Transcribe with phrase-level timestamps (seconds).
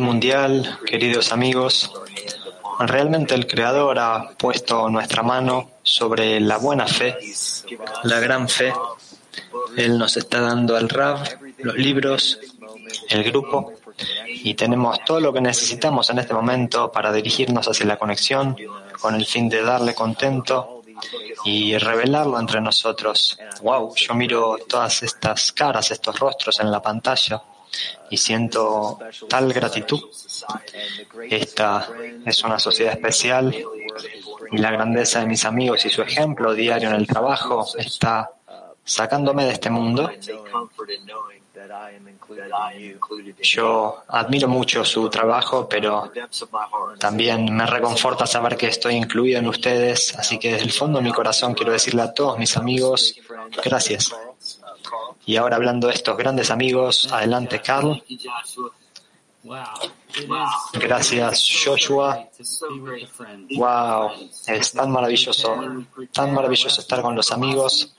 [0.00, 1.90] Mundial, queridos amigos,
[2.80, 7.16] realmente el Creador ha puesto nuestra mano sobre la buena fe,
[8.04, 8.72] la gran fe.
[9.76, 11.24] Él nos está dando el Rav,
[11.58, 12.38] los libros,
[13.08, 13.72] el grupo
[14.26, 18.56] y tenemos todo lo que necesitamos en este momento para dirigirnos hacia la conexión
[19.00, 20.79] con el fin de darle contento
[21.44, 23.38] y revelarlo entre nosotros.
[23.62, 27.42] Wow, yo miro todas estas caras, estos rostros en la pantalla
[28.10, 28.98] y siento
[29.28, 30.00] tal gratitud.
[31.28, 31.88] Esta
[32.24, 33.54] es una sociedad especial
[34.52, 38.30] y la grandeza de mis amigos y su ejemplo diario en el trabajo está
[38.90, 40.10] sacándome de este mundo.
[43.42, 46.10] Yo admiro mucho su trabajo, pero
[46.98, 51.04] también me reconforta saber que estoy incluido en ustedes, así que desde el fondo de
[51.04, 53.14] mi corazón quiero decirle a todos mis amigos,
[53.64, 54.12] gracias.
[55.26, 58.02] Y ahora hablando de estos grandes amigos, adelante Carl.
[60.74, 62.28] Gracias Joshua.
[63.56, 64.10] Wow,
[64.46, 65.56] es tan maravilloso,
[66.12, 67.94] tan maravilloso estar con los amigos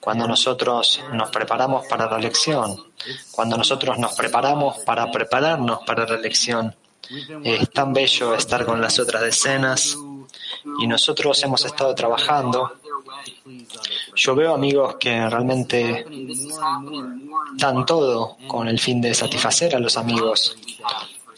[0.00, 2.76] cuando nosotros nos preparamos para la lección,
[3.30, 6.74] cuando nosotros nos preparamos para prepararnos para la lección.
[7.44, 9.96] Es tan bello estar con las otras decenas
[10.80, 12.72] y nosotros hemos estado trabajando
[14.14, 16.06] yo veo amigos que realmente
[17.54, 20.56] dan todo con el fin de satisfacer a los amigos.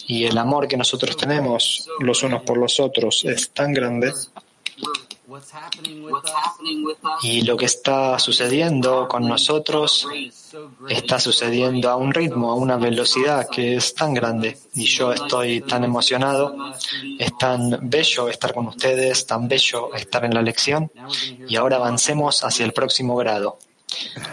[0.08, 4.12] Y el amor que nosotros tenemos los unos por los otros es tan grande
[7.22, 10.06] y lo que está sucediendo con nosotros
[10.88, 14.58] está sucediendo a un ritmo, a una velocidad que es tan grande.
[14.74, 16.56] Y yo estoy tan emocionado.
[17.18, 20.90] Es tan bello estar con ustedes, tan bello estar en la lección.
[21.48, 23.58] Y ahora avancemos hacia el próximo grado.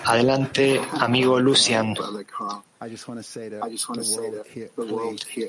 [0.06, 1.96] Adelante, amigo Lucian.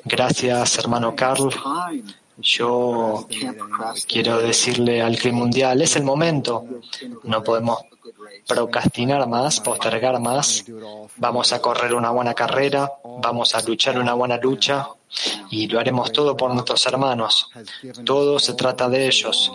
[0.04, 1.50] Gracias, hermano Carl.
[2.38, 3.26] Yo
[4.08, 6.64] quiero decirle al clima mundial, es el momento.
[7.22, 7.78] No podemos
[8.46, 10.64] procrastinar más, postergar más.
[11.16, 14.88] Vamos a correr una buena carrera, vamos a luchar una buena lucha
[15.50, 17.50] y lo haremos todo por nuestros hermanos.
[18.04, 19.52] Todo se trata de ellos.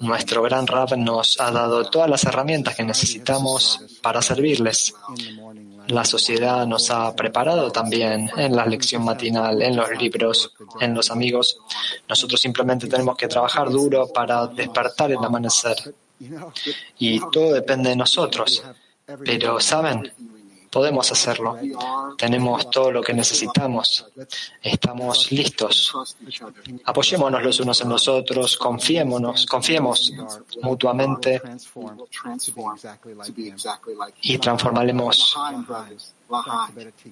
[0.00, 4.94] Nuestro gran Rab nos ha dado todas las herramientas que necesitamos para servirles.
[5.88, 11.10] La sociedad nos ha preparado también en la lección matinal, en los libros, en los
[11.10, 11.58] amigos.
[12.08, 15.94] Nosotros simplemente tenemos que trabajar duro para despertar el amanecer.
[16.98, 18.62] Y todo depende de nosotros.
[19.24, 20.12] Pero, ¿saben?
[20.70, 21.56] Podemos hacerlo.
[22.18, 24.06] Tenemos todo lo que necesitamos.
[24.60, 25.94] Estamos listos.
[26.84, 30.12] Apoyémonos los unos en los otros, confiémonos, confiemos
[30.62, 31.40] mutuamente
[34.22, 35.36] y transformaremos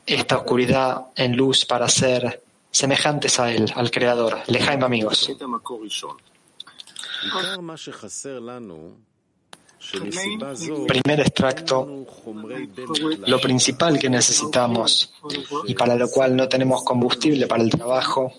[0.07, 4.41] esta oscuridad en luz para ser semejantes a Él, al Creador.
[4.49, 5.31] Lejaim amigos.
[10.87, 12.07] Primer extracto,
[13.27, 15.13] lo principal que necesitamos
[15.67, 18.33] y para lo cual no tenemos combustible para el trabajo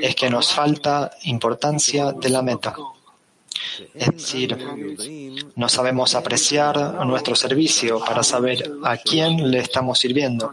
[0.00, 2.76] es que nos falta importancia de la meta.
[3.94, 4.56] Es decir,
[5.56, 10.52] no sabemos apreciar nuestro servicio para saber a quién le estamos sirviendo.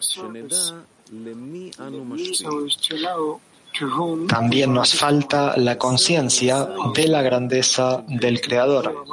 [4.28, 9.06] También nos falta la conciencia de la grandeza del Creador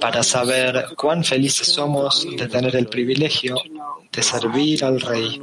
[0.00, 3.56] para saber cuán felices somos de tener el privilegio
[4.12, 5.40] de servir al Rey.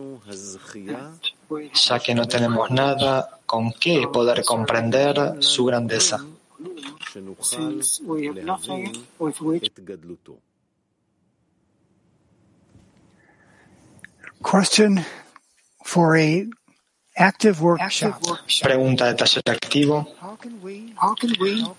[1.73, 6.23] ya que no tenemos nada con qué poder comprender su grandeza.
[18.61, 20.07] Pregunta de taller activo.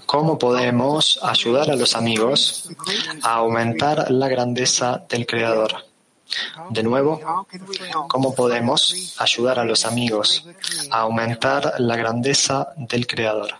[0.06, 2.70] ¿Cómo podemos ayudar a los amigos
[3.22, 5.72] a aumentar la grandeza del Creador?
[6.70, 7.20] De nuevo,
[8.08, 10.46] ¿cómo podemos ayudar a los amigos
[10.90, 13.50] a aumentar la grandeza del Creador?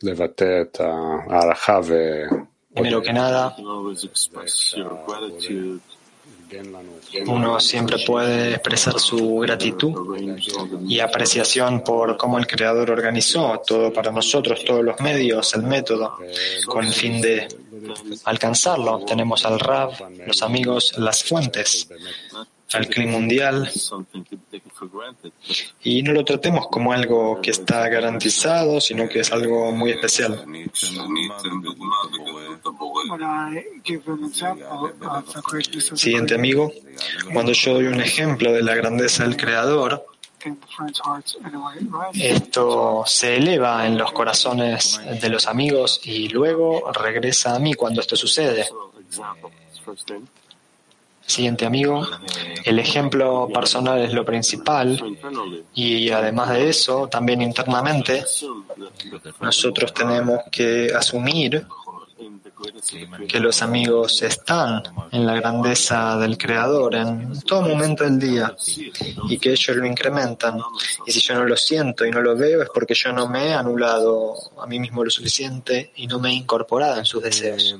[0.00, 0.80] קודם כל זה אפשר תמיד לבטא את
[1.30, 1.94] הערכה ו...
[2.74, 3.54] Primero que nada,
[7.26, 9.92] uno siempre puede expresar su gratitud
[10.88, 16.16] y apreciación por cómo el Creador organizó todo para nosotros, todos los medios, el método,
[16.66, 17.48] con el fin de
[18.24, 19.04] alcanzarlo.
[19.04, 19.90] Tenemos al Rab,
[20.26, 21.88] los amigos, las fuentes,
[22.72, 23.70] al clima mundial
[25.83, 30.45] y no lo tratemos como algo que está garantizado, sino que es algo muy especial.
[35.95, 36.71] Siguiente amigo,
[37.33, 40.05] cuando yo doy un ejemplo de la grandeza del Creador,
[42.13, 48.01] esto se eleva en los corazones de los amigos y luego regresa a mí cuando
[48.01, 48.67] esto sucede.
[51.27, 52.07] Siguiente amigo,
[52.63, 54.97] el ejemplo personal es lo principal
[55.73, 58.23] y además de eso, también internamente,
[59.41, 61.67] nosotros tenemos que asumir
[63.27, 64.81] que los amigos están
[65.11, 68.55] en la grandeza del Creador en todo momento del día
[69.27, 70.61] y que ellos lo incrementan.
[71.05, 73.47] Y si yo no lo siento y no lo veo es porque yo no me
[73.47, 77.77] he anulado a mí mismo lo suficiente y no me he incorporado en sus deseos.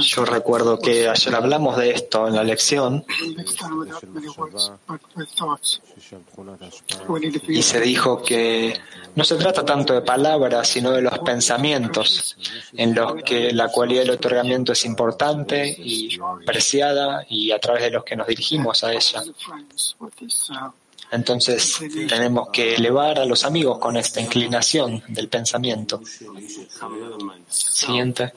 [0.00, 3.04] Yo recuerdo que ayer hablamos de esto en la lección.
[7.46, 8.74] Y se dijo que
[9.14, 12.36] no se trata tanto de palabras, sino de los pensamientos
[12.72, 17.90] en los que la cualidad del otorgamiento es importante y preciada y a través de
[17.90, 19.22] los que nos dirigimos a ella.
[21.10, 26.00] Entonces tenemos que elevar a los amigos con esta inclinación del pensamiento.
[27.48, 28.32] Siguiente.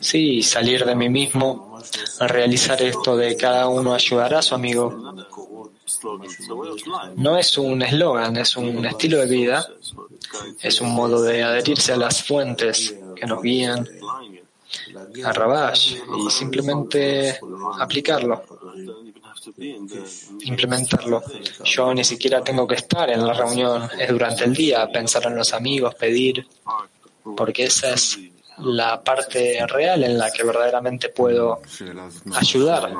[0.00, 1.78] Sí, salir de mí mismo,
[2.20, 5.14] realizar esto de cada uno ayudará a su amigo.
[7.16, 9.66] No es un eslogan, es un estilo de vida,
[10.60, 13.86] es un modo de adherirse a las fuentes que nos guían
[15.24, 15.96] a Rabash
[16.26, 17.38] y simplemente
[17.78, 18.44] aplicarlo
[20.42, 21.22] implementarlo.
[21.64, 25.36] Yo ni siquiera tengo que estar en la reunión, es durante el día, pensar en
[25.36, 26.46] los amigos, pedir,
[27.36, 28.18] porque esa es
[28.58, 31.60] la parte real en la que verdaderamente puedo
[32.34, 32.92] ayudar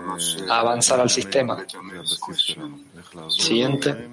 [0.48, 1.64] a avanzar al sistema.
[3.28, 4.10] Siguiente.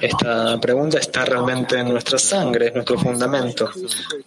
[0.00, 3.70] Esta pregunta está realmente en nuestra sangre, es nuestro fundamento.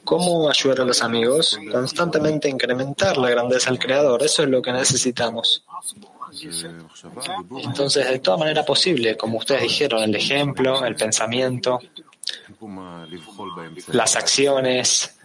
[0.04, 1.58] ¿Cómo ayudar a los amigos?
[1.72, 5.64] Constantemente incrementar la grandeza del Creador, eso es lo que necesitamos.
[7.64, 11.80] Entonces, de toda manera posible, como ustedes dijeron, el ejemplo, el pensamiento,
[13.92, 15.18] las acciones,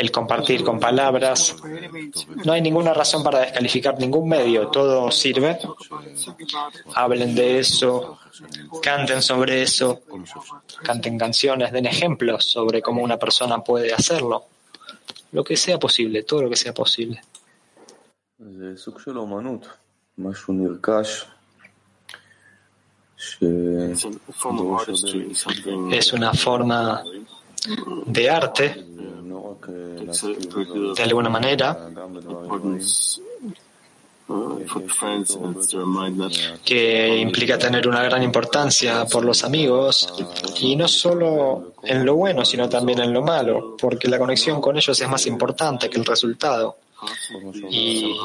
[0.00, 1.56] el compartir con palabras.
[2.44, 5.58] No hay ninguna razón para descalificar ningún medio, todo sirve.
[6.94, 8.18] Hablen de eso,
[8.82, 10.00] canten sobre eso,
[10.82, 14.46] canten canciones, den ejemplos sobre cómo una persona puede hacerlo.
[15.32, 17.20] Lo que sea posible, todo lo que sea posible.
[25.90, 27.02] Es una forma
[28.06, 28.84] de arte,
[30.96, 31.90] de alguna manera,
[36.64, 40.14] que implica tener una gran importancia por los amigos
[40.60, 44.78] y no solo en lo bueno, sino también en lo malo, porque la conexión con
[44.78, 46.78] ellos es más importante que el resultado
[47.70, 48.16] y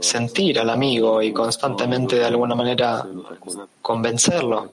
[0.00, 3.06] sentir al amigo y constantemente de alguna manera
[3.80, 4.72] convencerlo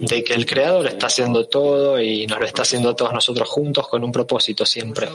[0.00, 3.48] de que el Creador está haciendo todo y nos lo está haciendo a todos nosotros
[3.48, 5.08] juntos con un propósito siempre.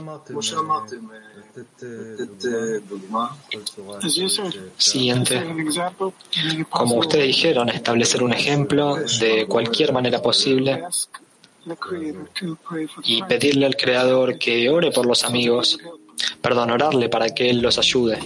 [4.77, 5.43] Siguiente.
[6.69, 10.83] Como ustedes dijeron, establecer un ejemplo de cualquier manera posible
[13.03, 15.77] y pedirle al Creador que ore por los amigos,
[16.41, 18.19] perdón, orarle para que Él los ayude.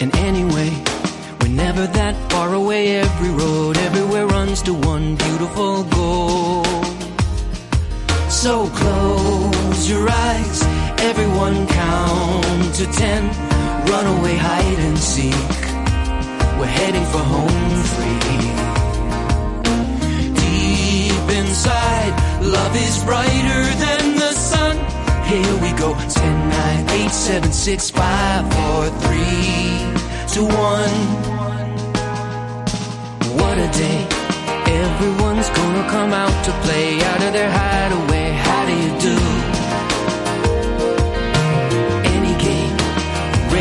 [0.00, 0.70] And anyway,
[1.40, 3.00] we're never that far away.
[3.00, 6.64] Every road, everywhere runs to one beautiful goal.
[8.28, 10.62] So close your eyes,
[11.00, 13.57] everyone count to ten.
[13.90, 15.34] Run away, hide and seek.
[16.58, 18.20] We're heading for home free.
[20.44, 24.76] Deep inside, love is brighter than the sun.
[25.24, 25.94] Here we go.
[25.94, 29.24] 10, 9, 8, 7, 6, 5, 4, 3,
[30.34, 30.90] 2, 1.
[33.40, 34.06] What a day.
[34.84, 38.17] Everyone's gonna come out to play out of their hideaway.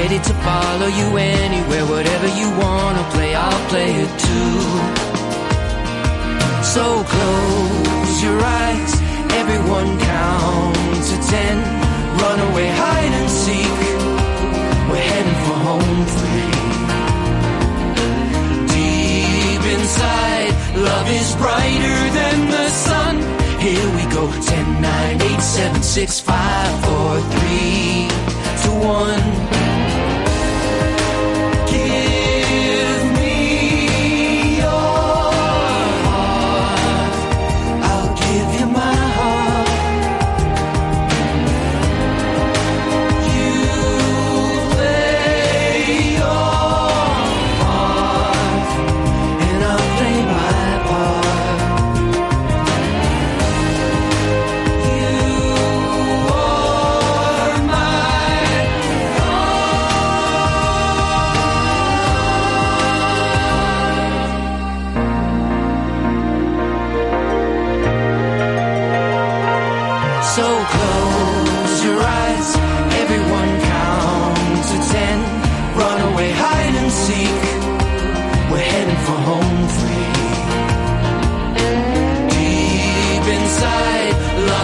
[0.10, 1.86] Ready to follow you anywhere.
[1.86, 4.60] Whatever you wanna play, I'll play it too.
[6.64, 8.94] So close your eyes.
[9.42, 10.76] Everyone count
[11.10, 11.56] to ten.
[12.24, 13.80] Run away, hide and seek.
[14.90, 16.56] We're heading for home free.
[18.76, 20.54] Deep inside,
[20.88, 23.16] love is brighter than the sun.
[23.60, 24.32] Here we go.
[24.32, 28.08] 10, 9, 8, 7, 6, 5, 4, 3,
[28.64, 29.57] 2, 1.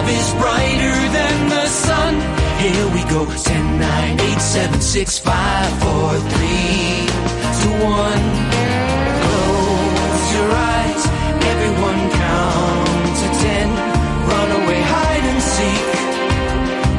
[0.04, 2.14] Love is brighter than the sun.
[2.60, 6.48] Here we go, 10, 9, 8, 7, 6, 5, 4, 3,
[7.62, 8.20] 2, 1.
[9.24, 11.02] Close your eyes,
[11.52, 13.68] everyone count to ten.
[14.28, 15.88] Run away, hide and seek.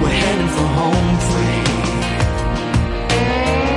[0.02, 1.64] We're heading for home free.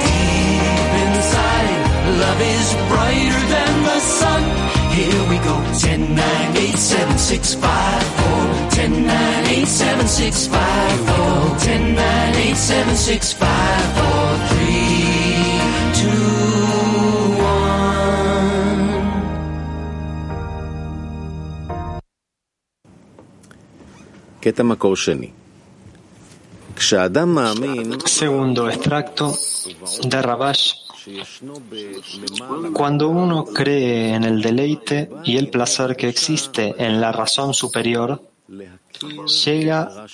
[0.07, 1.79] Deep inside,
[2.23, 4.58] love is brighter than the sun.
[4.99, 5.55] here we go.
[5.79, 8.71] 10, 9, 8, 7, 6, 5, 4.
[8.71, 10.59] 10, 9, 8, 7, 6, 5,
[11.07, 11.59] 4.
[11.59, 13.47] 10, 9, 8, 7, 6, 5,
[13.95, 15.19] 4, 3,
[16.03, 16.39] 2,
[28.07, 29.35] Segundo extracto
[30.03, 30.88] de Rabash
[32.73, 38.23] cuando uno cree en el deleite y el placer que existe en la razón superior,
[39.45, 40.07] llega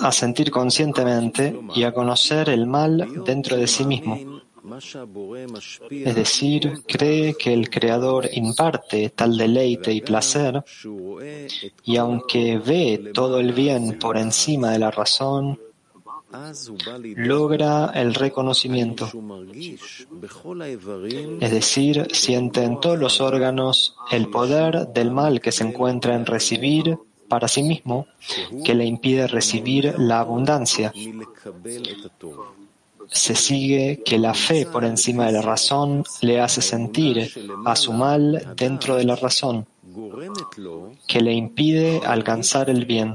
[0.00, 4.40] a sentir conscientemente y a conocer el mal dentro de sí mismo.
[5.90, 10.62] Es decir, cree que el Creador imparte tal deleite y placer,
[11.84, 15.58] y aunque ve todo el bien por encima de la razón,
[17.16, 19.10] logra el reconocimiento.
[21.40, 26.26] Es decir, siente en todos los órganos el poder del mal que se encuentra en
[26.26, 28.06] recibir para sí mismo,
[28.64, 30.92] que le impide recibir la abundancia.
[33.08, 37.32] Se sigue que la fe por encima de la razón le hace sentir
[37.64, 39.66] a su mal dentro de la razón,
[41.06, 43.14] que le impide alcanzar el bien.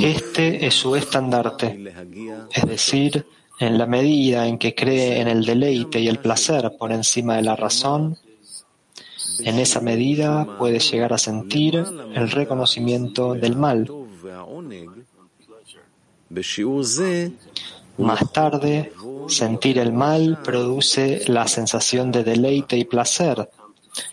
[0.00, 1.92] Este es su estandarte,
[2.50, 3.26] es decir,
[3.60, 7.42] en la medida en que cree en el deleite y el placer por encima de
[7.42, 8.16] la razón,
[9.40, 13.90] en esa medida puede llegar a sentir el reconocimiento del mal.
[17.98, 18.92] Más tarde,
[19.28, 23.48] sentir el mal produce la sensación de deleite y placer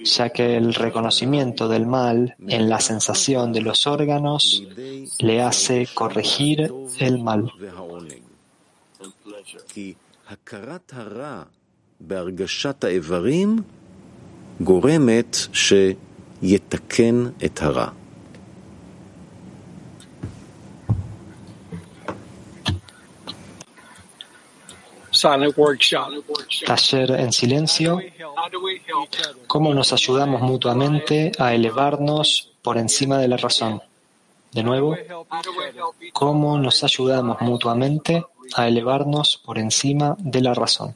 [0.03, 4.63] ya que el reconocimiento del mal en la sensación de los órganos
[5.19, 7.51] le hace corregir el mal.
[26.65, 27.99] Taller en silencio.
[29.47, 33.81] ¿Cómo nos ayudamos mutuamente a elevarnos por encima de la razón?
[34.51, 34.97] De nuevo,
[36.11, 38.25] ¿cómo nos ayudamos mutuamente
[38.55, 40.95] a elevarnos por encima de la razón?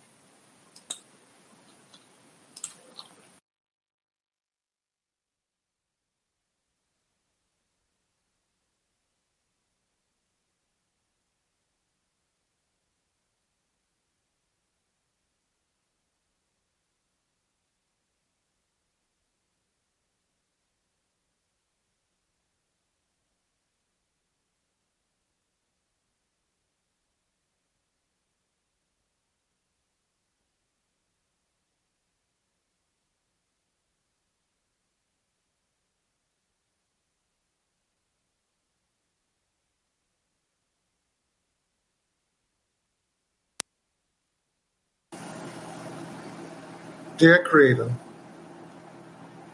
[47.18, 47.94] Dear Creator,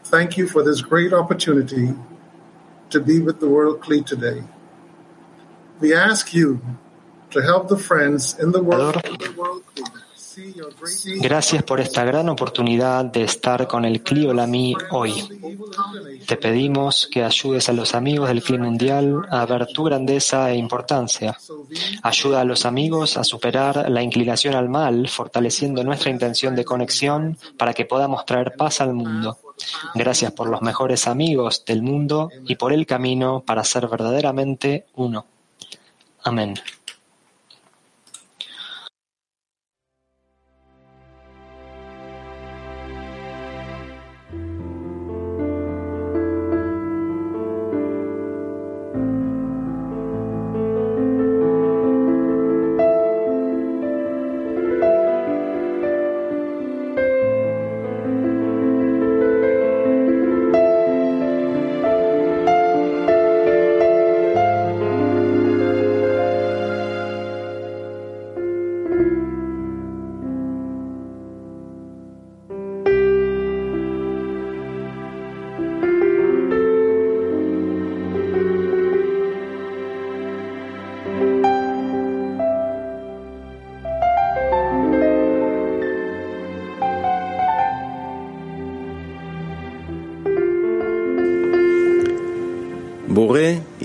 [0.02, 1.94] thank you for this great opportunity
[2.90, 4.42] to be with the World Clee today.
[5.78, 6.60] We ask you
[7.30, 9.62] to help the friends in the world, in the world
[11.20, 15.12] Gracias por esta gran oportunidad de estar con el Cli Olamí hoy.
[16.26, 20.56] Te pedimos que ayudes a los amigos del Cli Mundial a ver tu grandeza e
[20.56, 21.36] importancia.
[22.02, 27.36] Ayuda a los amigos a superar la inclinación al mal, fortaleciendo nuestra intención de conexión
[27.56, 29.38] para que podamos traer paz al mundo.
[29.94, 35.26] Gracias por los mejores amigos del mundo y por el camino para ser verdaderamente uno.
[36.24, 36.54] Amén.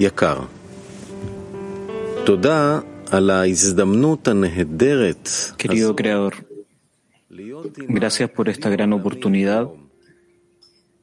[0.07, 0.40] יקר,
[2.25, 6.35] תודה על ההזדמנות הנהדרת Querido Creador,
[7.88, 9.68] gracias por esta gran oportunidad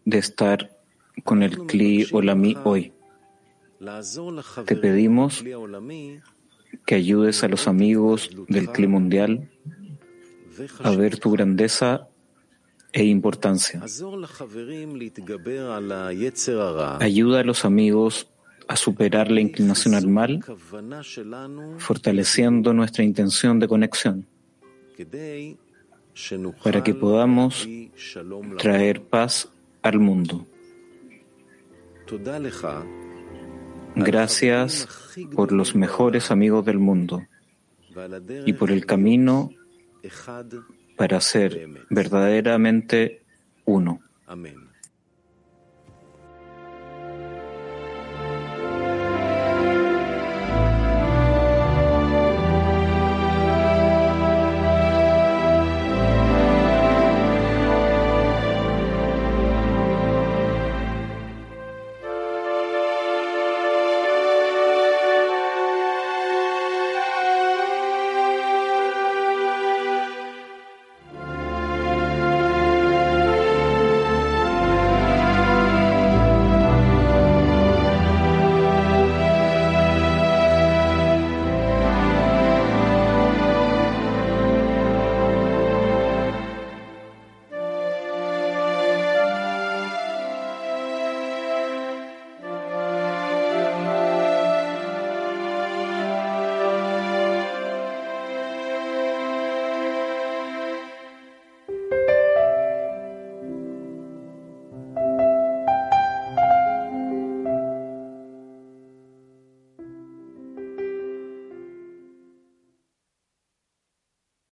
[0.06, 0.58] de estar
[1.24, 2.94] con el Kli Olami hoy.
[4.66, 5.44] Te pedimos
[6.86, 9.50] que ayudes a los amigos del Kli Mundial
[10.84, 12.08] a ver tu grandeza
[12.92, 13.82] e importancia.
[17.00, 18.28] Ayuda a los amigos
[18.69, 20.45] a superar la inclinación al mal,
[21.79, 24.27] fortaleciendo nuestra intención de conexión,
[26.63, 27.69] para que podamos
[28.59, 29.49] traer paz
[29.83, 30.47] al mundo.
[33.97, 34.89] Gracias
[35.35, 37.23] por los mejores amigos del mundo
[38.45, 39.51] y por el camino
[40.97, 43.23] para ser verdaderamente
[43.65, 44.01] uno.